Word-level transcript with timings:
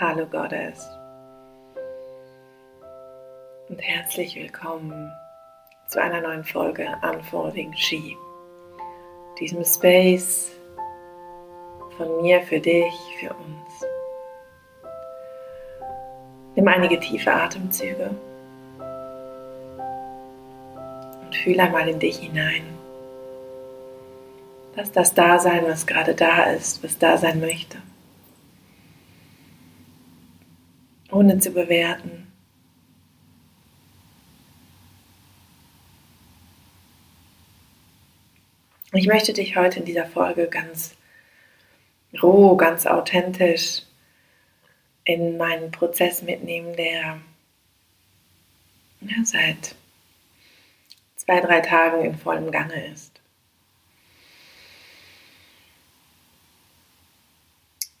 Hallo 0.00 0.24
Goddess 0.24 0.88
und 3.68 3.78
herzlich 3.82 4.34
willkommen 4.34 5.12
zu 5.88 6.00
einer 6.00 6.22
neuen 6.22 6.42
Folge 6.42 6.88
Unfolding 7.02 7.74
She, 7.74 8.16
diesem 9.38 9.62
Space 9.62 10.52
von 11.98 12.22
mir 12.22 12.40
für 12.40 12.60
dich, 12.60 12.94
für 13.20 13.28
uns. 13.28 13.84
Nimm 16.54 16.66
einige 16.66 16.98
tiefe 16.98 17.30
Atemzüge 17.30 18.08
und 21.26 21.36
fühle 21.44 21.64
einmal 21.64 21.86
in 21.86 21.98
dich 21.98 22.20
hinein. 22.20 22.62
Lass 24.76 24.92
das 24.92 25.12
da 25.12 25.38
sein, 25.38 25.62
was 25.66 25.86
gerade 25.86 26.14
da 26.14 26.44
ist, 26.44 26.82
was 26.82 26.98
da 26.98 27.18
sein 27.18 27.38
möchte. 27.38 27.76
Ohne 31.20 31.38
zu 31.38 31.50
bewerten. 31.50 32.32
Ich 38.94 39.06
möchte 39.06 39.34
dich 39.34 39.54
heute 39.54 39.80
in 39.80 39.84
dieser 39.84 40.06
Folge 40.06 40.48
ganz 40.48 40.96
roh, 42.22 42.56
ganz 42.56 42.86
authentisch 42.86 43.82
in 45.04 45.36
meinen 45.36 45.70
Prozess 45.70 46.22
mitnehmen, 46.22 46.74
der 46.74 47.20
ja, 49.02 49.16
seit 49.22 49.74
zwei, 51.16 51.42
drei 51.42 51.60
Tagen 51.60 52.02
in 52.02 52.16
vollem 52.16 52.50
Gange 52.50 52.86
ist. 52.86 53.20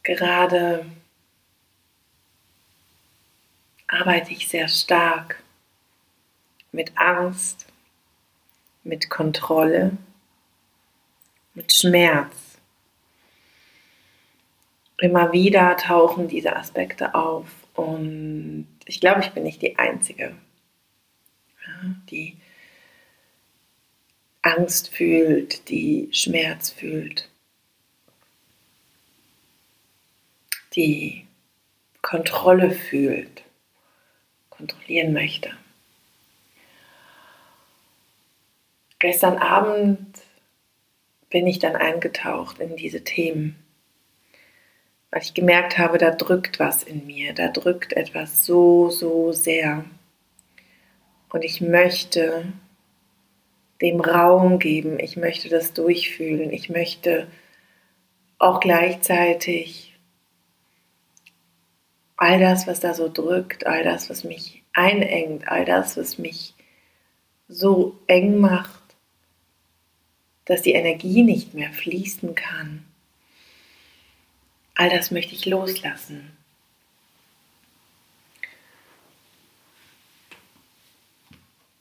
Gerade 0.04 0.86
arbeite 3.90 4.32
ich 4.32 4.48
sehr 4.48 4.68
stark 4.68 5.42
mit 6.72 6.96
Angst, 6.96 7.66
mit 8.84 9.10
Kontrolle, 9.10 9.96
mit 11.54 11.72
Schmerz. 11.72 12.58
Immer 14.98 15.32
wieder 15.32 15.76
tauchen 15.76 16.28
diese 16.28 16.54
Aspekte 16.54 17.14
auf 17.14 17.48
und 17.74 18.68
ich 18.84 19.00
glaube, 19.00 19.20
ich 19.20 19.30
bin 19.30 19.42
nicht 19.42 19.62
die 19.62 19.78
Einzige, 19.78 20.36
die 22.10 22.36
Angst 24.42 24.88
fühlt, 24.88 25.68
die 25.68 26.08
Schmerz 26.12 26.70
fühlt, 26.70 27.28
die 30.74 31.26
Kontrolle 32.02 32.70
fühlt, 32.70 33.42
kontrollieren 34.60 35.12
möchte. 35.12 35.50
Gestern 38.98 39.38
Abend 39.38 40.06
bin 41.30 41.46
ich 41.46 41.58
dann 41.58 41.76
eingetaucht 41.76 42.58
in 42.58 42.76
diese 42.76 43.02
Themen, 43.02 43.56
weil 45.10 45.22
ich 45.22 45.32
gemerkt 45.32 45.78
habe, 45.78 45.96
da 45.96 46.10
drückt 46.10 46.58
was 46.58 46.82
in 46.82 47.06
mir, 47.06 47.32
da 47.32 47.48
drückt 47.48 47.94
etwas 47.94 48.44
so, 48.44 48.90
so 48.90 49.32
sehr. 49.32 49.84
Und 51.30 51.42
ich 51.42 51.62
möchte 51.62 52.52
dem 53.80 54.00
Raum 54.00 54.58
geben, 54.58 54.98
ich 55.00 55.16
möchte 55.16 55.48
das 55.48 55.72
durchfühlen, 55.72 56.52
ich 56.52 56.68
möchte 56.68 57.28
auch 58.38 58.60
gleichzeitig 58.60 59.89
all 62.20 62.38
das, 62.38 62.66
was 62.66 62.80
da 62.80 62.92
so 62.92 63.08
drückt, 63.08 63.66
all 63.66 63.82
das, 63.82 64.10
was 64.10 64.24
mich 64.24 64.62
einengt, 64.74 65.48
all 65.48 65.64
das, 65.64 65.96
was 65.96 66.18
mich 66.18 66.54
so 67.48 67.98
eng 68.06 68.38
macht, 68.38 68.78
dass 70.44 70.60
die 70.60 70.74
Energie 70.74 71.22
nicht 71.22 71.54
mehr 71.54 71.72
fließen 71.72 72.34
kann. 72.34 72.84
All 74.74 74.90
das 74.90 75.10
möchte 75.10 75.34
ich 75.34 75.46
loslassen. 75.46 76.36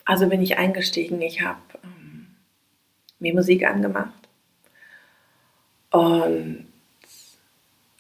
Also 0.05 0.29
bin 0.29 0.41
ich 0.41 0.57
eingestiegen, 0.57 1.21
ich 1.21 1.41
habe 1.41 1.59
ähm, 1.83 2.27
mir 3.19 3.33
Musik 3.33 3.65
angemacht 3.65 4.29
und 5.91 6.65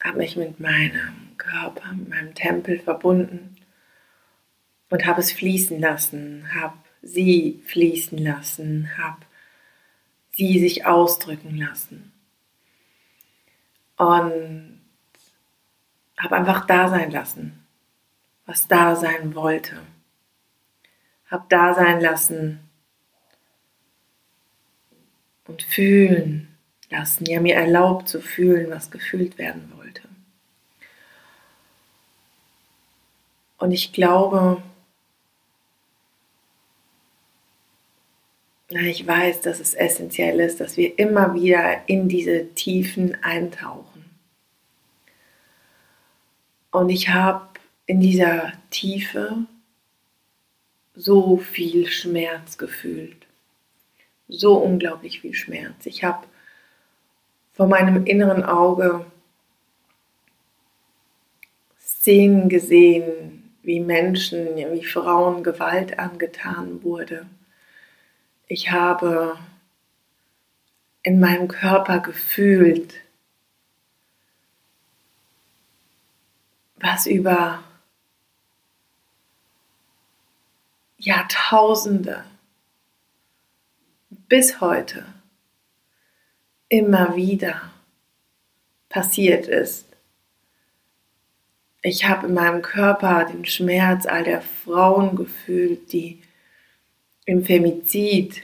habe 0.01 0.17
mich 0.17 0.37
mit 0.37 0.59
meinem 0.61 1.28
Körper, 1.49 1.93
mit 1.93 2.09
meinem 2.09 2.35
Tempel 2.35 2.79
verbunden 2.79 3.55
und 4.89 5.05
habe 5.05 5.21
es 5.21 5.31
fließen 5.31 5.79
lassen, 5.79 6.53
habe 6.53 6.77
sie 7.01 7.61
fließen 7.65 8.17
lassen, 8.17 8.89
habe 8.97 9.25
sie 10.31 10.59
sich 10.59 10.85
ausdrücken 10.85 11.57
lassen. 11.57 12.11
Und 13.97 14.81
habe 16.17 16.35
einfach 16.35 16.65
da 16.65 16.89
sein 16.89 17.11
lassen, 17.11 17.65
was 18.45 18.67
da 18.67 18.95
sein 18.95 19.35
wollte. 19.35 19.77
Habe 21.29 21.45
da 21.49 21.73
sein 21.73 22.01
lassen 22.01 22.59
und 25.45 25.63
fühlen 25.63 26.57
lassen, 26.89 27.25
ja 27.25 27.39
mir 27.39 27.55
erlaubt 27.55 28.07
zu 28.07 28.21
fühlen, 28.21 28.69
was 28.69 28.91
gefühlt 28.91 29.37
werden 29.37 29.71
wollte. 29.75 29.78
Und 33.59 33.71
ich 33.71 33.91
glaube, 33.91 34.63
ich 38.69 39.05
weiß, 39.05 39.41
dass 39.41 39.59
es 39.59 39.73
essentiell 39.73 40.39
ist, 40.39 40.59
dass 40.59 40.77
wir 40.77 40.97
immer 40.97 41.33
wieder 41.33 41.87
in 41.87 42.07
diese 42.07 42.53
Tiefen 42.55 43.21
eintauchen. 43.23 44.05
Und 46.71 46.89
ich 46.89 47.09
habe 47.09 47.47
in 47.85 47.99
dieser 47.99 48.53
Tiefe 48.69 49.45
so 50.95 51.37
viel 51.37 51.87
Schmerz 51.87 52.57
gefühlt. 52.57 53.25
So 54.27 54.57
unglaublich 54.57 55.21
viel 55.21 55.33
Schmerz. 55.33 55.85
Ich 55.85 56.03
habe 56.03 56.27
vor 57.53 57.67
meinem 57.67 58.05
inneren 58.05 58.43
Auge 58.43 59.05
Szenen 61.79 62.47
gesehen, 62.47 63.38
wie 63.63 63.79
Menschen, 63.79 64.55
wie 64.55 64.83
Frauen 64.83 65.43
Gewalt 65.43 65.99
angetan 65.99 66.83
wurde 66.83 67.25
ich 68.51 68.71
habe 68.71 69.37
in 71.03 71.19
meinem 71.19 71.47
Körper 71.47 71.99
gefühlt, 71.99 72.95
was 76.77 77.05
über 77.05 77.63
Jahrtausende 80.97 82.25
bis 84.09 84.59
heute 84.59 85.05
immer 86.69 87.15
wieder 87.15 87.71
passiert 88.89 89.47
ist. 89.47 89.88
Ich 91.81 92.05
habe 92.05 92.27
in 92.27 92.33
meinem 92.33 92.61
Körper 92.61 93.25
den 93.25 93.45
Schmerz 93.45 94.05
all 94.05 94.23
der 94.23 94.41
Frauen 94.41 95.15
gefühlt, 95.15 95.91
die 95.93 96.21
im 97.25 97.45
Femizid 97.45 98.43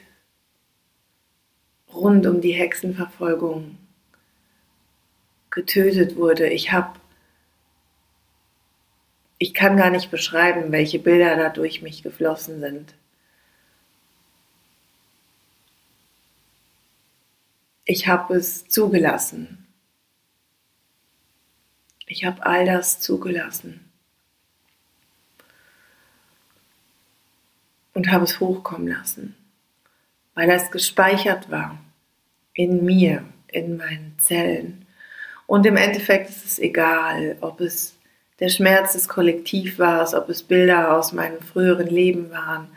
rund 1.93 2.25
um 2.27 2.39
die 2.39 2.53
Hexenverfolgung 2.53 3.77
getötet 5.49 6.15
wurde. 6.15 6.47
Ich 6.49 6.71
habe, 6.71 6.99
ich 9.37 9.53
kann 9.53 9.75
gar 9.75 9.89
nicht 9.89 10.11
beschreiben, 10.11 10.71
welche 10.71 10.99
Bilder 10.99 11.35
da 11.35 11.49
durch 11.49 11.81
mich 11.81 12.03
geflossen 12.03 12.59
sind. 12.61 12.93
Ich 17.85 18.07
habe 18.07 18.35
es 18.35 18.67
zugelassen. 18.67 19.64
Ich 22.07 22.25
habe 22.25 22.45
all 22.45 22.65
das 22.65 22.99
zugelassen. 22.99 23.85
und 27.95 28.11
habe 28.11 28.25
es 28.25 28.39
hochkommen 28.39 28.87
lassen, 28.87 29.35
weil 30.35 30.49
es 30.51 30.69
gespeichert 30.69 31.49
war 31.49 31.79
in 32.53 32.85
mir, 32.85 33.23
in 33.47 33.77
meinen 33.77 34.13
Zellen. 34.19 34.85
Und 35.47 35.65
im 35.65 35.77
Endeffekt 35.77 36.29
ist 36.29 36.45
es 36.45 36.59
egal, 36.59 37.37
ob 37.41 37.61
es 37.61 37.95
der 38.39 38.49
Schmerz 38.49 38.93
des 38.93 39.07
Kollektivs 39.07 39.79
war, 39.79 40.13
ob 40.13 40.29
es 40.29 40.43
Bilder 40.43 40.95
aus 40.95 41.13
meinem 41.13 41.39
früheren 41.41 41.87
Leben 41.87 42.31
waren, 42.31 42.67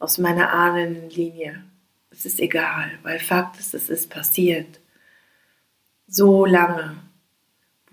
aus 0.00 0.18
meiner 0.18 0.52
Ahnenlinie. 0.52 1.62
Es 2.10 2.26
ist 2.26 2.40
egal, 2.40 2.90
weil 3.02 3.20
Fakt 3.20 3.58
ist, 3.58 3.74
es 3.74 3.88
ist 3.88 4.10
passiert. 4.10 4.80
So 6.08 6.44
lange 6.44 6.96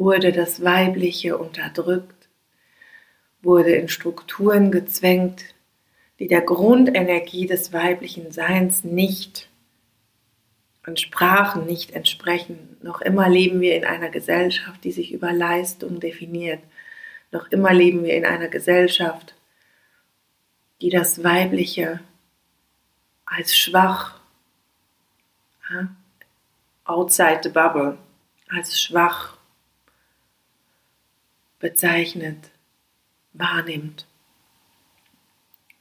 wurde 0.02 0.32
das 0.32 0.64
Weibliche 0.64 1.38
unterdrückt, 1.38 2.28
wurde 3.44 3.76
in 3.76 3.88
Strukturen 3.88 4.72
gezwängt, 4.72 5.44
die 6.18 6.28
der 6.28 6.42
Grundenergie 6.42 7.46
des 7.46 7.72
weiblichen 7.72 8.32
Seins 8.32 8.84
nicht 8.84 9.48
entsprachen, 10.84 11.68
nicht 11.68 11.92
entsprechen. 11.92 12.78
Noch 12.82 13.02
immer 13.02 13.30
leben 13.30 13.62
wir 13.62 13.76
in 13.76 13.86
einer 13.86 14.10
Gesellschaft, 14.10 14.84
die 14.84 14.92
sich 14.92 15.12
über 15.14 15.32
Leistung 15.32 16.00
definiert. 16.00 16.64
Noch 17.32 17.52
immer 17.52 17.72
leben 17.72 18.04
wir 18.04 18.16
in 18.16 18.26
einer 18.26 18.48
Gesellschaft, 18.48 19.36
die 20.82 20.90
das 20.90 21.24
Weibliche 21.24 22.00
als 23.24 23.56
schwach, 23.56 24.20
outside 26.86 27.42
the 27.44 27.50
bubble, 27.50 28.00
als 28.50 28.82
schwach 28.82 29.38
bezeichnet, 31.62 32.52
wahrnimmt. 33.34 34.08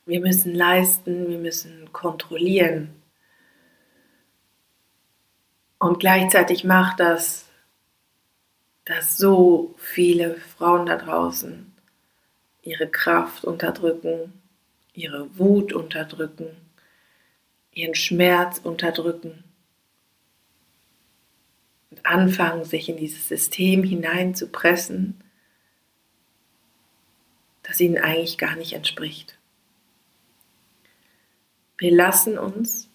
Wir 0.06 0.21
müssen 0.21 0.55
leisten, 0.55 1.29
wir 1.29 1.38
müssen 1.38 1.93
kontrollieren. 1.93 2.94
Und 5.79 5.99
gleichzeitig 5.99 6.65
macht 6.65 7.00
das, 7.00 7.49
dass 8.85 9.17
so 9.17 9.75
viele 9.79 10.37
Frauen 10.37 10.87
da 10.87 10.97
draußen 10.97 11.73
ihre 12.62 12.88
Kraft 12.88 13.44
unterdrücken, 13.44 14.33
ihre 14.93 15.38
Wut 15.38 15.73
unterdrücken, 15.73 16.49
ihren 17.73 17.94
Schmerz 17.94 18.59
unterdrücken 18.59 19.44
und 21.91 22.05
anfangen, 22.05 22.65
sich 22.65 22.88
in 22.88 22.97
dieses 22.97 23.29
System 23.29 23.83
hineinzupressen, 23.83 25.23
das 27.71 27.79
ihnen 27.79 27.99
eigentlich 27.99 28.37
gar 28.37 28.57
nicht 28.57 28.73
entspricht. 28.73 29.39
Wir 31.79 31.93
lassen 31.93 32.37
uns 32.37 32.91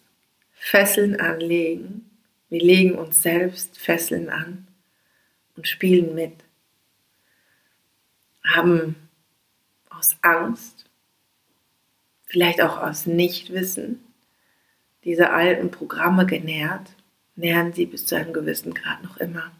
Fesseln 0.51 1.17
anlegen, 1.17 2.11
wir 2.49 2.59
legen 2.59 2.97
uns 2.97 3.21
selbst 3.21 3.79
Fesseln 3.79 4.29
an 4.29 4.67
und 5.55 5.65
spielen 5.65 6.13
mit, 6.13 6.33
haben 8.43 8.97
aus 9.89 10.17
Angst, 10.21 10.89
vielleicht 12.25 12.59
auch 12.61 12.77
aus 12.77 13.05
Nichtwissen, 13.05 14.03
diese 15.05 15.29
alten 15.29 15.71
Programme 15.71 16.25
genährt, 16.25 16.97
nähern 17.37 17.71
sie 17.71 17.85
bis 17.85 18.05
zu 18.05 18.15
einem 18.15 18.33
gewissen 18.33 18.73
Grad 18.73 19.03
noch 19.03 19.15
immer 19.17 19.53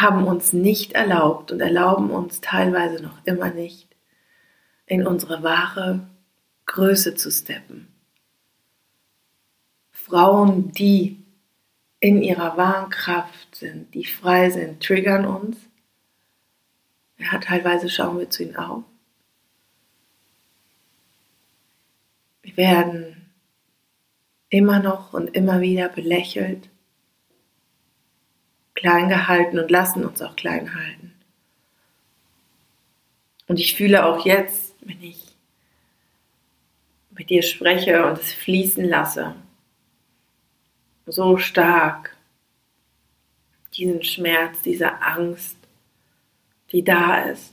haben 0.00 0.26
uns 0.26 0.52
nicht 0.52 0.92
erlaubt 0.92 1.52
und 1.52 1.60
erlauben 1.60 2.10
uns 2.10 2.40
teilweise 2.40 3.02
noch 3.02 3.24
immer 3.24 3.50
nicht, 3.50 3.88
in 4.86 5.06
unsere 5.06 5.42
wahre 5.42 6.08
Größe 6.66 7.14
zu 7.14 7.30
steppen. 7.30 7.88
Frauen, 9.90 10.72
die 10.72 11.22
in 12.00 12.22
ihrer 12.22 12.56
wahren 12.56 12.90
Kraft 12.90 13.54
sind, 13.54 13.94
die 13.94 14.04
frei 14.04 14.50
sind, 14.50 14.82
triggern 14.82 15.26
uns. 15.26 15.56
Ja, 17.18 17.38
teilweise 17.38 17.90
schauen 17.90 18.18
wir 18.18 18.30
zu 18.30 18.42
ihnen 18.42 18.56
auf. 18.56 18.84
Wir 22.42 22.56
werden 22.56 23.30
immer 24.48 24.80
noch 24.80 25.12
und 25.12 25.28
immer 25.36 25.60
wieder 25.60 25.88
belächelt 25.88 26.70
klein 28.80 29.10
gehalten 29.10 29.58
und 29.58 29.70
lassen 29.70 30.06
uns 30.06 30.22
auch 30.22 30.36
klein 30.36 30.74
halten. 30.74 31.12
Und 33.46 33.60
ich 33.60 33.74
fühle 33.74 34.06
auch 34.06 34.24
jetzt, 34.24 34.74
wenn 34.80 35.02
ich 35.02 35.22
mit 37.10 37.28
dir 37.28 37.42
spreche 37.42 38.06
und 38.06 38.18
es 38.18 38.32
fließen 38.32 38.84
lasse, 38.84 39.34
so 41.04 41.36
stark 41.36 42.16
diesen 43.74 44.02
Schmerz, 44.02 44.62
diese 44.62 45.02
Angst, 45.02 45.58
die 46.72 46.82
da 46.82 47.24
ist. 47.24 47.52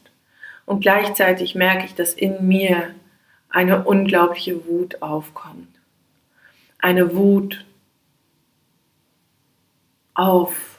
Und 0.65 0.80
gleichzeitig 0.80 1.56
merke 1.56 1.85
ich, 1.85 1.95
dass 1.95 2.13
in 2.13 2.47
mir 2.47 2.95
eine 3.50 3.83
unglaubliche 3.83 4.65
Wut 4.65 5.01
aufkommt. 5.01 5.68
Eine 6.80 7.15
Wut 7.15 7.65
auf 10.13 10.76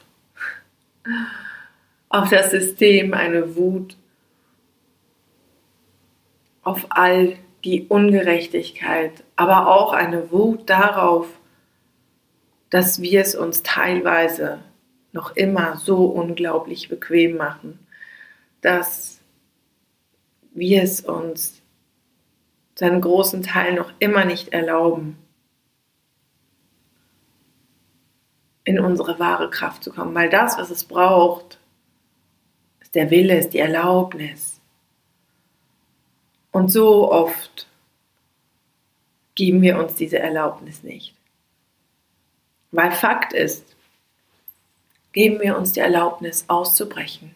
auf 2.09 2.29
das 2.29 2.51
System, 2.51 3.13
eine 3.13 3.55
Wut. 3.55 3.97
Auf 6.63 6.87
all 6.89 7.37
die 7.63 7.87
Ungerechtigkeit, 7.87 9.23
aber 9.35 9.67
auch 9.67 9.93
eine 9.93 10.31
Wut 10.31 10.69
darauf, 10.69 11.27
dass 12.69 13.01
wir 13.01 13.21
es 13.21 13.35
uns 13.35 13.63
teilweise 13.63 14.59
noch 15.11 15.35
immer 15.35 15.77
so 15.77 16.05
unglaublich 16.05 16.87
bequem 16.87 17.37
machen, 17.37 17.79
dass 18.61 19.19
wir 20.53 20.83
es 20.83 21.01
uns 21.01 21.61
zu 22.75 22.85
einem 22.85 23.01
großen 23.01 23.43
Teil 23.43 23.73
noch 23.73 23.91
immer 23.99 24.25
nicht 24.25 24.49
erlauben, 24.49 25.17
in 28.69 28.79
unsere 28.79 29.17
wahre 29.17 29.49
Kraft 29.49 29.83
zu 29.83 29.91
kommen. 29.91 30.13
Weil 30.13 30.29
das, 30.29 30.59
was 30.59 30.69
es 30.69 30.83
braucht, 30.83 31.57
ist 32.81 32.93
der 32.93 33.09
Wille, 33.09 33.35
ist 33.35 33.49
die 33.55 33.59
Erlaubnis. 33.59 34.61
Und 36.51 36.71
so 36.71 37.11
oft 37.11 37.65
geben 39.33 39.63
wir 39.63 39.79
uns 39.79 39.95
diese 39.95 40.19
Erlaubnis 40.19 40.83
nicht. 40.83 41.15
Weil 42.71 42.91
Fakt 42.91 43.33
ist, 43.33 43.75
geben 45.13 45.39
wir 45.39 45.57
uns 45.57 45.71
die 45.71 45.79
Erlaubnis 45.79 46.45
auszubrechen. 46.47 47.33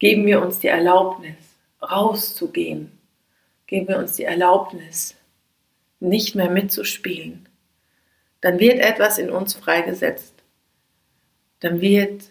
Geben 0.00 0.26
wir 0.26 0.42
uns 0.42 0.58
die 0.58 0.66
Erlaubnis 0.66 1.36
rauszugehen. 1.80 2.90
Geben 3.68 3.86
wir 3.86 3.98
uns 3.98 4.16
die 4.16 4.24
Erlaubnis 4.24 5.14
nicht 6.00 6.34
mehr 6.34 6.50
mitzuspielen 6.50 7.47
dann 8.40 8.58
wird 8.58 8.78
etwas 8.78 9.18
in 9.18 9.30
uns 9.30 9.54
freigesetzt. 9.54 10.34
Dann 11.60 11.80
wird 11.80 12.30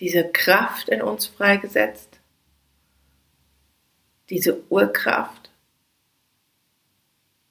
diese 0.00 0.28
Kraft 0.28 0.88
in 0.88 1.02
uns 1.02 1.26
freigesetzt, 1.26 2.20
diese 4.30 4.62
Urkraft, 4.68 5.50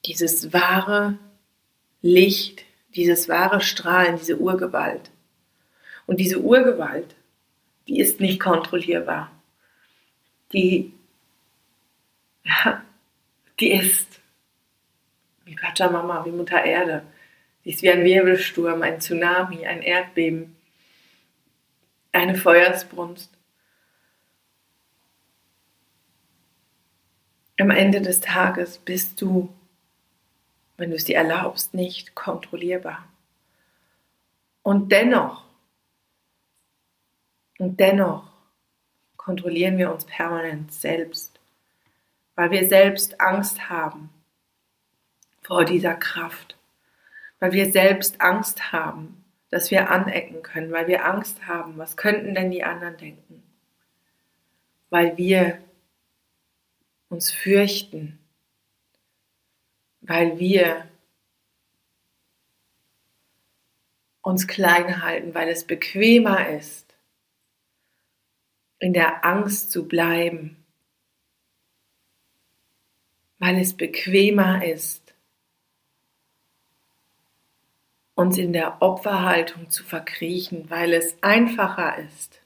dieses 0.05 0.53
wahre 0.53 1.17
Licht, 2.01 2.63
dieses 2.95 3.27
wahre 3.27 3.61
Strahlen, 3.61 4.17
diese 4.17 4.37
Urgewalt. 4.37 5.09
Und 6.05 6.19
diese 6.19 6.39
Urgewalt, 6.39 7.15
die 7.87 7.99
ist 7.99 8.19
nicht 8.19 8.39
kontrollierbar. 8.39 9.31
Die, 10.53 10.93
ja, 12.43 12.83
die 13.59 13.71
ist 13.71 14.19
wie 15.45 15.55
Pachamama, 15.55 16.25
wie 16.25 16.31
Mutter 16.31 16.63
Erde. 16.63 17.03
Ist 17.67 17.81
wie 17.81 17.91
ein 17.91 18.05
Wirbelsturm, 18.05 18.81
ein 18.81 19.01
Tsunami, 19.01 19.67
ein 19.67 19.81
Erdbeben, 19.81 20.55
eine 22.13 22.35
Feuersbrunst. 22.35 23.29
Am 27.59 27.69
Ende 27.69 28.01
des 28.01 28.21
Tages 28.21 28.77
bist 28.77 29.21
du, 29.21 29.53
wenn 30.77 30.91
du 30.91 30.95
es 30.95 31.03
dir 31.03 31.17
erlaubst, 31.17 31.73
nicht 31.73 32.15
kontrollierbar. 32.15 33.05
Und 34.63 34.93
dennoch, 34.93 35.43
und 37.59 37.81
dennoch 37.81 38.31
kontrollieren 39.17 39.77
wir 39.77 39.91
uns 39.91 40.05
permanent 40.05 40.73
selbst, 40.73 41.37
weil 42.35 42.49
wir 42.49 42.69
selbst 42.69 43.19
Angst 43.19 43.69
haben 43.69 44.09
vor 45.41 45.65
dieser 45.65 45.95
Kraft 45.95 46.56
weil 47.39 47.51
wir 47.51 47.71
selbst 47.71 48.21
Angst 48.21 48.71
haben, 48.71 49.23
dass 49.49 49.71
wir 49.71 49.89
anecken 49.89 50.41
können, 50.43 50.71
weil 50.71 50.87
wir 50.87 51.05
Angst 51.05 51.47
haben, 51.47 51.77
was 51.77 51.97
könnten 51.97 52.35
denn 52.35 52.51
die 52.51 52.63
anderen 52.63 52.97
denken, 52.97 53.43
weil 54.89 55.17
wir 55.17 55.59
uns 57.09 57.31
fürchten, 57.31 58.19
weil 60.01 60.39
wir 60.39 60.87
uns 64.21 64.47
klein 64.47 65.01
halten, 65.01 65.33
weil 65.33 65.47
es 65.47 65.65
bequemer 65.65 66.49
ist, 66.49 66.97
in 68.79 68.93
der 68.93 69.23
Angst 69.23 69.71
zu 69.71 69.87
bleiben, 69.87 70.65
weil 73.39 73.57
es 73.57 73.75
bequemer 73.75 74.65
ist, 74.65 75.06
uns 78.17 78.39
in 78.39 78.51
der 78.51 78.81
Opferhaltung 78.81 79.69
zu 79.69 79.83
verkriechen, 79.83 80.71
weil 80.71 80.91
es 80.93 81.15
einfacher 81.21 81.99
ist, 81.99 82.41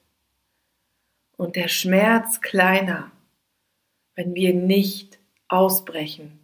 und 1.37 1.55
der 1.55 1.69
Schmerz 1.69 2.41
kleiner, 2.41 3.09
wenn 4.13 4.35
wir 4.35 4.53
nicht 4.53 5.17
ausbrechen. 5.47 6.39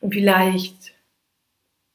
Und 0.00 0.12
vielleicht 0.12 0.94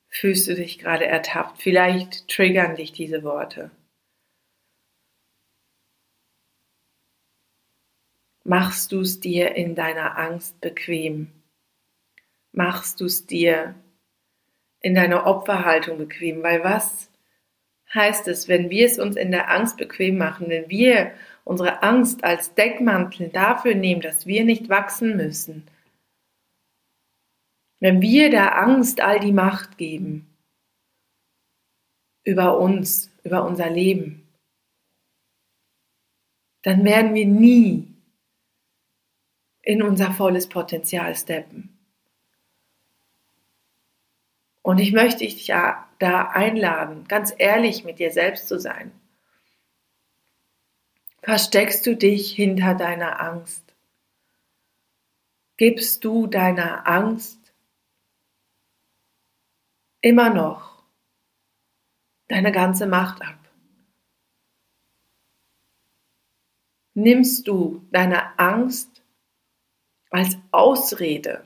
fühlst 0.10 0.48
du 0.48 0.56
dich 0.56 0.80
gerade 0.80 1.06
ertappt, 1.06 1.62
vielleicht 1.62 2.28
triggern 2.28 2.76
dich 2.76 2.94
diese 2.94 3.24
Worte. 3.24 3.70
Machst 8.44 8.92
du 8.92 9.02
es 9.02 9.20
dir 9.20 9.56
in 9.56 9.76
deiner 9.76 10.18
Angst 10.18 10.60
bequem? 10.60 11.32
Machst 12.54 13.02
du 13.02 13.06
es 13.06 13.26
dir 13.26 13.76
in 14.80 14.94
deiner 14.94 15.26
Opferhaltung 15.26 15.98
bequem? 15.98 16.44
Weil 16.44 16.64
was 16.64 17.10
heißt 17.94 18.28
es, 18.28 18.48
wenn 18.48 18.70
wir 18.70 18.86
es 18.86 19.00
uns 19.00 19.16
in 19.16 19.32
der 19.32 19.50
Angst 19.50 19.78
bequem 19.78 20.18
machen, 20.18 20.50
wenn 20.50 20.70
wir 20.70 21.14
unsere 21.44 21.84
Angst 21.84 22.24
als 22.24 22.54
Deckmantel 22.54 23.30
dafür 23.30 23.76
nehmen, 23.76 24.02
dass 24.02 24.26
wir 24.28 24.46
nicht 24.46 24.70
wachsen 24.70 25.18
müssen, 25.18 25.68
wenn 27.80 28.02
wir 28.02 28.30
der 28.30 28.58
Angst 28.58 29.02
all 29.02 29.20
die 29.20 29.34
Macht 29.34 29.78
geben 29.78 30.28
über 32.24 32.58
uns, 32.60 33.12
über 33.24 33.44
unser 33.46 33.70
Leben, 33.70 34.26
dann 36.62 36.86
werden 36.86 37.14
wir 37.14 37.26
nie 37.26 37.88
in 39.64 39.82
unser 39.82 40.12
volles 40.12 40.48
Potenzial 40.48 41.16
steppen. 41.16 41.73
Und 44.64 44.80
ich 44.80 44.94
möchte 44.94 45.20
dich 45.20 45.46
ja 45.46 45.88
da 46.00 46.30
einladen, 46.30 47.06
ganz 47.08 47.34
ehrlich 47.38 47.84
mit 47.84 48.00
dir 48.00 48.12
selbst 48.12 48.48
zu 48.48 48.60
sein. 48.60 48.92
Versteckst 51.22 51.86
du 51.86 51.96
dich 51.96 52.32
hinter 52.32 52.74
deiner 52.74 53.22
Angst? 53.22 53.64
Gibst 55.58 56.04
du 56.04 56.28
deiner 56.28 56.88
Angst 56.88 57.54
immer 60.02 60.30
noch 60.30 60.84
deine 62.30 62.52
ganze 62.52 62.88
Macht 62.88 63.22
ab? 63.22 63.38
Nimmst 66.94 67.48
du 67.48 67.86
deine 67.92 68.40
Angst 68.40 69.04
als 70.10 70.38
Ausrede, 70.52 71.46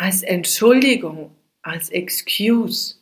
als 0.00 0.22
Entschuldigung, 0.22 1.36
als 1.60 1.90
Excuse, 1.90 2.96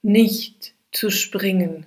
nicht 0.00 0.74
zu 0.90 1.10
springen, 1.10 1.84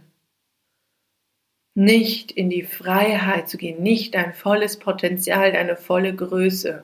nicht 1.74 2.31
in 2.31 2.51
die 2.51 2.62
Freiheit 2.62 3.50
zu 3.50 3.57
gehen, 3.57 3.81
nicht 3.81 4.13
dein 4.13 4.36
volles 4.36 4.77
Potenzial, 4.77 5.53
deine 5.53 5.75
volle 5.75 6.15
Größe 6.15 6.83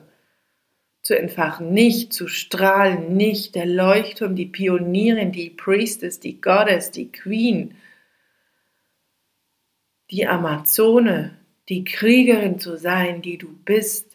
zu 1.02 1.16
entfachen, 1.16 1.72
nicht 1.72 2.12
zu 2.12 2.26
strahlen, 2.26 3.16
nicht 3.16 3.54
der 3.54 3.66
Leuchtturm, 3.66 4.34
die 4.34 4.46
Pionierin, 4.46 5.30
die 5.30 5.50
Priestess, 5.50 6.18
die 6.18 6.40
Goddess, 6.40 6.90
die 6.90 7.12
Queen, 7.12 7.76
die 10.10 10.26
Amazone, 10.26 11.38
die 11.68 11.84
Kriegerin 11.84 12.58
zu 12.58 12.76
sein, 12.76 13.22
die 13.22 13.38
du 13.38 13.56
bist. 13.64 14.13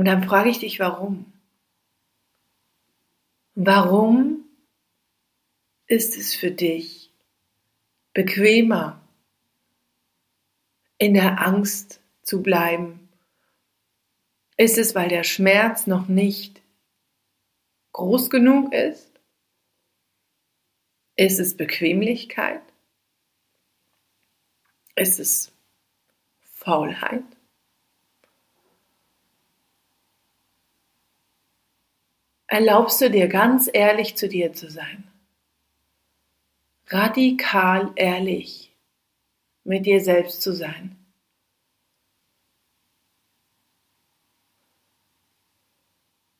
Und 0.00 0.06
dann 0.06 0.22
frage 0.22 0.48
ich 0.48 0.60
dich, 0.60 0.80
warum? 0.80 1.30
Warum 3.54 4.46
ist 5.88 6.16
es 6.16 6.34
für 6.34 6.50
dich 6.50 7.12
bequemer, 8.14 9.06
in 10.96 11.12
der 11.12 11.46
Angst 11.46 12.00
zu 12.22 12.42
bleiben? 12.42 13.10
Ist 14.56 14.78
es, 14.78 14.94
weil 14.94 15.10
der 15.10 15.22
Schmerz 15.22 15.86
noch 15.86 16.08
nicht 16.08 16.62
groß 17.92 18.30
genug 18.30 18.72
ist? 18.72 19.20
Ist 21.14 21.40
es 21.40 21.58
Bequemlichkeit? 21.58 22.62
Ist 24.96 25.20
es 25.20 25.52
Faulheit? 26.40 27.36
Erlaubst 32.52 33.00
du 33.00 33.08
dir 33.08 33.28
ganz 33.28 33.70
ehrlich 33.72 34.16
zu 34.16 34.28
dir 34.28 34.52
zu 34.52 34.68
sein? 34.68 35.04
Radikal 36.88 37.92
ehrlich 37.94 38.74
mit 39.62 39.86
dir 39.86 40.00
selbst 40.00 40.42
zu 40.42 40.52
sein? 40.52 40.96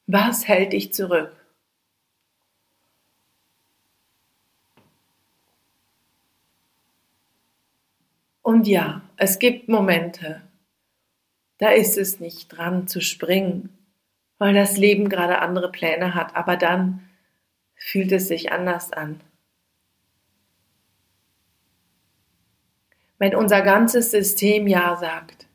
Was 0.09 0.49
hält 0.49 0.73
dich 0.73 0.93
zurück? 0.93 1.33
Und 8.43 8.67
ja, 8.67 9.02
es 9.17 9.38
gibt 9.38 9.69
Momente, 9.69 10.43
da 11.59 11.71
ist 11.71 11.97
es 11.97 12.19
nicht 12.19 12.49
dran 12.49 12.88
zu 12.88 13.00
springen, 13.00 13.80
weil 14.41 14.55
das 14.55 14.79
Leben 14.79 15.11
gerade 15.11 15.41
andere 15.41 15.71
Pläne 15.71 16.15
hat, 16.15 16.35
aber 16.35 16.57
dann 16.57 17.07
fühlt 17.77 18.11
es 18.11 18.27
sich 18.27 18.51
anders 18.51 18.91
an. 18.91 19.21
Wenn 23.19 23.35
unser 23.35 23.61
ganzes 23.61 24.11
System 24.11 24.67
Ja 24.67 24.97
sagt, 24.97 25.47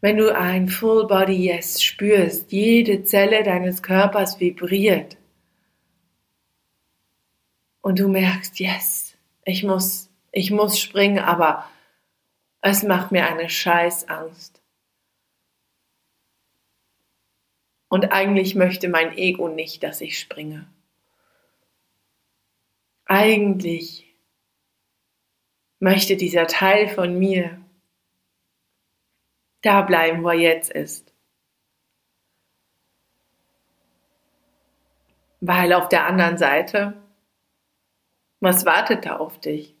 wenn 0.00 0.16
du 0.16 0.34
ein 0.34 0.68
Full 0.68 1.06
Body 1.06 1.34
Yes 1.36 1.80
spürst, 1.80 2.50
jede 2.50 3.04
Zelle 3.04 3.44
deines 3.44 3.80
Körpers 3.80 4.40
vibriert 4.40 5.16
und 7.80 8.00
du 8.00 8.08
merkst, 8.08 8.58
yes, 8.58 9.16
ich 9.44 9.62
muss, 9.62 10.10
ich 10.32 10.50
muss 10.50 10.80
springen, 10.80 11.20
aber 11.20 11.64
es 12.60 12.82
macht 12.82 13.12
mir 13.12 13.24
eine 13.24 13.48
Scheißangst. 13.48 14.60
Und 17.88 18.12
eigentlich 18.12 18.54
möchte 18.54 18.88
mein 18.88 19.16
Ego 19.16 19.48
nicht, 19.48 19.82
dass 19.82 20.00
ich 20.00 20.18
springe. 20.18 20.66
Eigentlich 23.04 24.14
möchte 25.78 26.16
dieser 26.16 26.46
Teil 26.46 26.88
von 26.88 27.18
mir 27.18 27.60
da 29.62 29.82
bleiben, 29.82 30.22
wo 30.22 30.30
er 30.30 30.38
jetzt 30.38 30.70
ist. 30.70 31.12
Weil 35.40 35.72
auf 35.72 35.88
der 35.88 36.06
anderen 36.06 36.38
Seite, 36.38 36.94
was 38.40 38.64
wartet 38.64 39.06
da 39.06 39.16
auf 39.18 39.38
dich? 39.38 39.76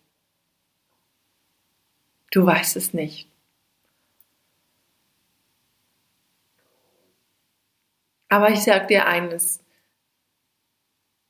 Du 2.30 2.44
weißt 2.44 2.76
es 2.76 2.92
nicht. 2.92 3.30
Aber 8.28 8.50
ich 8.50 8.60
sage 8.60 8.86
dir 8.86 9.06
eines. 9.06 9.62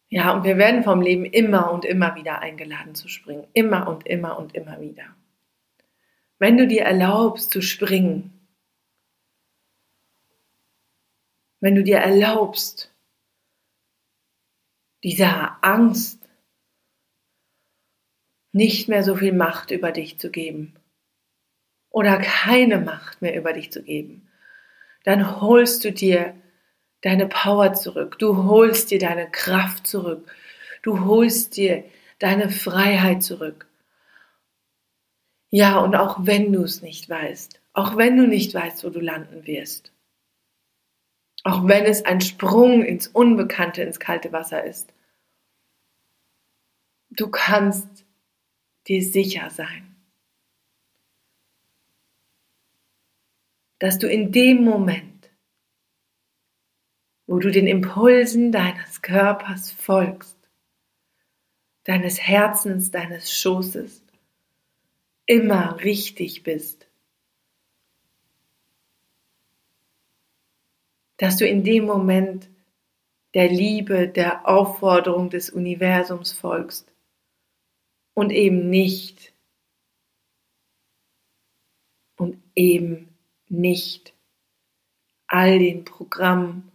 Ja, 0.09 0.33
und 0.33 0.45
wir 0.45 0.57
werden 0.57 0.85
vom 0.85 1.00
Leben 1.00 1.25
immer 1.25 1.73
und 1.73 1.85
immer 1.85 2.15
wieder 2.15 2.38
eingeladen 2.38 2.95
zu 2.95 3.09
springen. 3.09 3.47
Immer 3.53 3.88
und 3.88 4.07
immer 4.07 4.38
und 4.38 4.55
immer 4.55 4.81
wieder. 4.81 5.15
Wenn 6.38 6.57
du 6.57 6.67
dir 6.67 6.83
erlaubst 6.83 7.50
zu 7.50 7.61
springen, 7.61 8.49
wenn 11.61 11.75
du 11.75 11.83
dir 11.83 11.99
erlaubst, 11.99 12.95
dieser 15.03 15.62
Angst 15.65 16.29
nicht 18.53 18.88
mehr 18.88 19.03
so 19.03 19.17
viel 19.17 19.33
Macht 19.33 19.71
über 19.71 19.93
dich 19.93 20.19
zu 20.19 20.31
geben, 20.31 20.79
oder 21.97 22.19
keine 22.19 22.79
Macht 22.79 23.23
mehr 23.23 23.35
über 23.35 23.55
dich 23.55 23.73
zu 23.73 23.83
geben, 23.83 24.29
dann 25.05 25.41
holst 25.41 25.83
du 25.83 25.93
dir 25.93 26.35
deine 27.07 27.29
Power 27.29 27.73
zurück, 27.75 28.19
du 28.19 28.45
holst 28.45 28.91
dir 28.91 28.99
deine 28.99 29.31
Kraft 29.31 29.87
zurück, 29.87 30.35
du 30.83 31.05
holst 31.05 31.57
dir 31.57 31.85
deine 32.19 32.51
Freiheit 32.51 33.23
zurück. 33.23 33.69
Ja, 35.51 35.79
und 35.79 35.95
auch 35.95 36.27
wenn 36.27 36.53
du 36.53 36.65
es 36.65 36.83
nicht 36.83 37.09
weißt, 37.09 37.61
auch 37.73 37.97
wenn 37.97 38.17
du 38.17 38.27
nicht 38.27 38.53
weißt, 38.53 38.85
wo 38.85 38.91
du 38.91 38.99
landen 38.99 39.47
wirst, 39.47 39.93
auch 41.45 41.69
wenn 41.69 41.85
es 41.85 42.05
ein 42.05 42.21
Sprung 42.21 42.85
ins 42.85 43.07
Unbekannte, 43.07 43.83
ins 43.83 44.01
kalte 44.01 44.33
Wasser 44.33 44.65
ist, 44.65 44.93
du 47.11 47.31
kannst 47.31 47.87
dir 48.89 49.03
sicher 49.03 49.51
sein 49.51 49.97
dass 53.79 53.99
du 53.99 54.09
in 54.09 54.33
dem 54.33 54.65
Moment, 54.65 55.16
wo 57.26 57.38
du 57.38 57.50
den 57.50 57.66
Impulsen 57.66 58.52
deines 58.52 59.02
Körpers 59.02 59.73
folgst, 59.73 60.37
deines 61.85 62.21
Herzens, 62.21 62.90
deines 62.90 63.37
Schoßes, 63.38 64.02
immer 65.26 65.80
richtig 65.80 66.42
bist. 66.45 66.87
Dass 71.16 71.37
du 71.37 71.49
in 71.49 71.64
dem 71.64 71.85
Moment 71.85 72.49
der 73.35 73.49
Liebe, 73.49 74.09
der 74.09 74.49
Aufforderung 74.49 75.30
des 75.30 75.50
Universums 75.50 76.33
folgst 76.33 76.92
und 78.14 78.30
eben 78.30 78.71
nicht 78.71 79.33
und 82.16 82.40
eben 82.54 83.09
nicht 83.49 84.14
all 85.26 85.59
den 85.59 85.85
Programmen, 85.85 86.71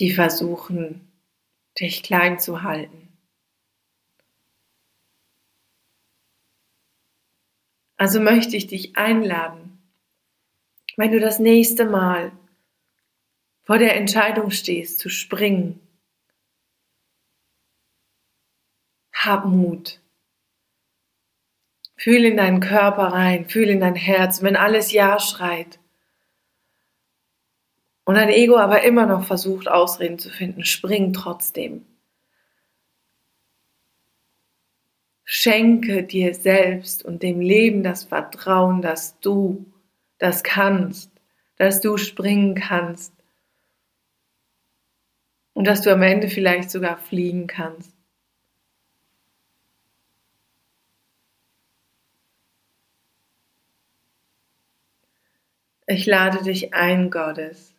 die 0.00 0.12
versuchen, 0.12 1.12
dich 1.78 2.02
klein 2.02 2.38
zu 2.38 2.62
halten. 2.62 3.08
Also 7.96 8.18
möchte 8.18 8.56
ich 8.56 8.66
dich 8.66 8.96
einladen, 8.96 9.78
wenn 10.96 11.12
du 11.12 11.20
das 11.20 11.38
nächste 11.38 11.84
Mal 11.84 12.32
vor 13.62 13.78
der 13.78 13.96
Entscheidung 13.96 14.50
stehst, 14.50 14.98
zu 14.98 15.10
springen, 15.10 15.80
hab 19.12 19.44
Mut. 19.44 20.00
Fühl 21.96 22.24
in 22.24 22.38
deinen 22.38 22.60
Körper 22.60 23.08
rein, 23.08 23.46
fühl 23.46 23.68
in 23.68 23.80
dein 23.80 23.96
Herz, 23.96 24.42
wenn 24.42 24.56
alles 24.56 24.92
Ja 24.92 25.18
schreit. 25.18 25.79
Und 28.10 28.16
dein 28.16 28.30
Ego 28.30 28.58
aber 28.58 28.82
immer 28.82 29.06
noch 29.06 29.22
versucht, 29.22 29.68
Ausreden 29.68 30.18
zu 30.18 30.30
finden, 30.30 30.64
spring 30.64 31.12
trotzdem. 31.12 31.86
Schenke 35.22 36.02
dir 36.02 36.34
selbst 36.34 37.04
und 37.04 37.22
dem 37.22 37.40
Leben 37.40 37.84
das 37.84 38.02
Vertrauen, 38.02 38.82
dass 38.82 39.20
du 39.20 39.64
das 40.18 40.42
kannst, 40.42 41.12
dass 41.54 41.80
du 41.80 41.98
springen 41.98 42.56
kannst 42.56 43.14
und 45.52 45.68
dass 45.68 45.82
du 45.82 45.92
am 45.92 46.02
Ende 46.02 46.28
vielleicht 46.28 46.72
sogar 46.72 46.98
fliegen 46.98 47.46
kannst. 47.46 47.94
Ich 55.86 56.06
lade 56.06 56.42
dich 56.42 56.74
ein, 56.74 57.08
Gottes. 57.12 57.69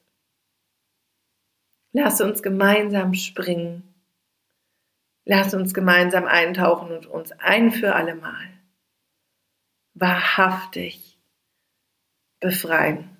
Lass 1.93 2.21
uns 2.21 2.41
gemeinsam 2.41 3.13
springen. 3.13 3.83
Lass 5.25 5.53
uns 5.53 5.73
gemeinsam 5.73 6.25
eintauchen 6.25 6.91
und 6.91 7.05
uns 7.05 7.31
ein 7.33 7.71
für 7.71 7.95
allemal 7.95 8.49
wahrhaftig 9.93 11.19
befreien. 12.39 13.17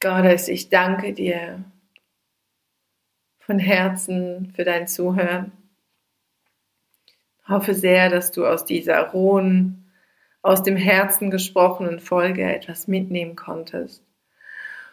Gottes, 0.00 0.48
ich 0.48 0.68
danke 0.68 1.12
dir 1.12 1.64
von 3.38 3.58
Herzen 3.58 4.52
für 4.54 4.64
dein 4.64 4.86
Zuhören 4.86 5.52
hoffe 7.48 7.74
sehr, 7.74 8.10
dass 8.10 8.30
du 8.30 8.46
aus 8.46 8.64
dieser 8.64 9.00
rohen, 9.00 9.87
aus 10.42 10.62
dem 10.62 10.76
Herzen 10.76 11.30
gesprochenen 11.30 12.00
Folge 12.00 12.42
etwas 12.42 12.88
mitnehmen 12.88 13.36
konntest. 13.36 14.02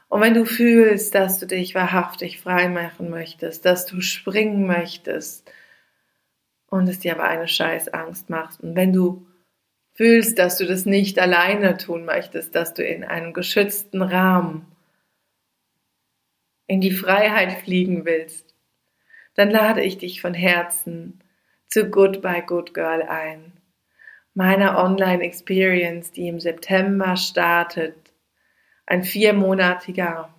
Und 0.08 0.22
wenn 0.22 0.34
du 0.34 0.46
fühlst, 0.46 1.16
dass 1.16 1.40
du 1.40 1.48
dich 1.48 1.76
wahrhaftig 1.76 2.40
frei 2.40 2.70
machen 2.70 3.10
möchtest, 3.10 3.66
dass 3.66 3.86
du 3.86 4.02
springen 4.02 4.68
möchtest 4.68 5.52
und 6.68 6.88
es 6.88 7.00
dir 7.00 7.14
aber 7.14 7.26
eine 7.26 7.48
scheiß 7.48 7.90
Angst 7.90 8.30
macht 8.30 8.62
und 8.62 8.76
wenn 8.76 8.94
du 8.94 9.26
fühlst, 9.94 10.38
dass 10.38 10.58
du 10.58 10.66
das 10.66 10.86
nicht 10.86 11.20
alleine 11.20 11.78
tun 11.78 12.06
möchtest, 12.06 12.54
dass 12.54 12.74
du 12.74 12.84
in 12.84 13.04
einem 13.04 13.34
geschützten 13.34 14.02
Rahmen 14.02 14.66
in 16.68 16.82
die 16.82 16.92
Freiheit 16.92 17.60
fliegen 17.64 18.06
willst, 18.06 18.54
dann 19.36 19.50
lade 19.50 19.84
ich 19.84 19.98
dich 19.98 20.22
von 20.22 20.34
Herzen 20.34 21.20
zu 21.68 21.90
Goodbye 21.90 22.44
Good 22.46 22.74
Girl 22.74 23.02
ein. 23.04 23.55
Meiner 24.36 24.78
Online-Experience, 24.78 26.12
die 26.12 26.28
im 26.28 26.40
September 26.40 27.18
startet. 27.18 27.96
Ein 28.86 29.04
viermonatiger, 29.04 30.30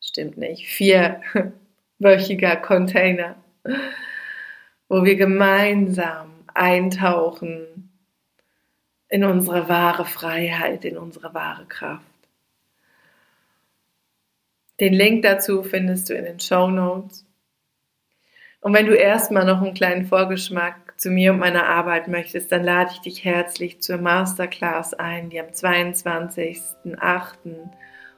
stimmt 0.00 0.36
nicht, 0.36 0.68
vierwöchiger 0.68 2.56
Container, 2.56 3.36
wo 4.88 5.04
wir 5.04 5.16
gemeinsam 5.16 6.44
eintauchen 6.52 7.90
in 9.08 9.24
unsere 9.24 9.68
wahre 9.68 10.04
Freiheit, 10.04 10.84
in 10.84 10.98
unsere 10.98 11.32
wahre 11.32 11.64
Kraft. 11.64 12.04
Den 14.80 14.92
Link 14.92 15.22
dazu 15.22 15.62
findest 15.62 16.10
du 16.10 16.14
in 16.14 16.24
den 16.24 16.40
Show 16.40 16.70
Notes. 16.70 17.24
Und 18.60 18.74
wenn 18.74 18.86
du 18.86 18.94
erstmal 18.94 19.44
noch 19.44 19.62
einen 19.62 19.74
kleinen 19.74 20.04
Vorgeschmack 20.04 20.98
zu 20.98 21.10
mir 21.10 21.32
und 21.32 21.38
meiner 21.38 21.68
Arbeit 21.68 22.08
möchtest, 22.08 22.50
dann 22.50 22.64
lade 22.64 22.90
ich 22.92 23.00
dich 23.00 23.24
herzlich 23.24 23.80
zur 23.80 23.98
Masterclass 23.98 24.94
ein, 24.94 25.30
die 25.30 25.40
am 25.40 25.46
22.08. 25.46 27.34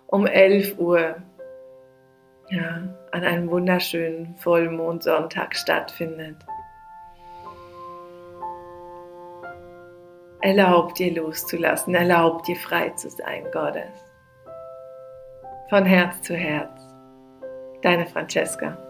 um 0.07 0.27
11 0.27 0.79
Uhr 0.79 1.17
ja, 2.49 2.83
an 3.13 3.23
einem 3.23 3.51
wunderschönen 3.51 4.35
Vollmondsonntag 4.37 5.55
stattfindet. 5.55 6.37
Erlaub 10.41 10.95
dir 10.95 11.15
loszulassen, 11.15 11.95
erlaub 11.95 12.45
dir 12.45 12.57
frei 12.57 12.89
zu 12.91 13.11
sein, 13.11 13.45
Gottes. 13.53 13.85
Von 15.69 15.85
Herz 15.85 16.23
zu 16.23 16.35
Herz. 16.35 16.81
Deine 17.83 18.07
Francesca. 18.07 18.90